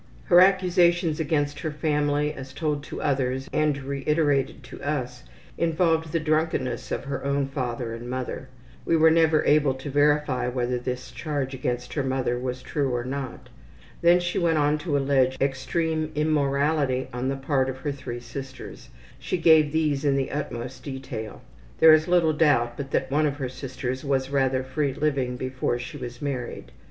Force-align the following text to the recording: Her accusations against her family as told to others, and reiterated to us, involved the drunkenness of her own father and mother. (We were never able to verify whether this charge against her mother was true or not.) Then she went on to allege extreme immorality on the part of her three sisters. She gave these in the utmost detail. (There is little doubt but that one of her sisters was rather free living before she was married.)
Her 0.23 0.39
accusations 0.41 1.19
against 1.19 1.59
her 1.59 1.69
family 1.69 2.33
as 2.33 2.53
told 2.53 2.83
to 2.85 3.03
others, 3.03 3.47
and 3.53 3.77
reiterated 3.77 4.63
to 4.63 4.81
us, 4.81 5.25
involved 5.59 6.11
the 6.11 6.19
drunkenness 6.19 6.91
of 6.91 7.03
her 7.03 7.23
own 7.23 7.45
father 7.45 7.93
and 7.93 8.09
mother. 8.09 8.49
(We 8.83 8.97
were 8.97 9.11
never 9.11 9.45
able 9.45 9.75
to 9.75 9.91
verify 9.91 10.47
whether 10.47 10.79
this 10.79 11.11
charge 11.11 11.53
against 11.53 11.93
her 11.93 12.01
mother 12.01 12.39
was 12.39 12.63
true 12.63 12.89
or 12.95 13.03
not.) 13.05 13.49
Then 14.01 14.19
she 14.19 14.39
went 14.39 14.57
on 14.57 14.79
to 14.79 14.97
allege 14.97 15.37
extreme 15.39 16.11
immorality 16.15 17.07
on 17.13 17.27
the 17.27 17.37
part 17.37 17.69
of 17.69 17.77
her 17.81 17.91
three 17.91 18.21
sisters. 18.21 18.89
She 19.19 19.37
gave 19.37 19.71
these 19.71 20.03
in 20.03 20.15
the 20.15 20.31
utmost 20.31 20.81
detail. 20.83 21.43
(There 21.77 21.93
is 21.93 22.07
little 22.07 22.33
doubt 22.33 22.75
but 22.75 22.89
that 22.89 23.11
one 23.11 23.27
of 23.27 23.37
her 23.37 23.49
sisters 23.49 24.03
was 24.03 24.31
rather 24.31 24.63
free 24.63 24.95
living 24.95 25.37
before 25.37 25.77
she 25.77 25.95
was 25.97 26.23
married.) 26.23 26.71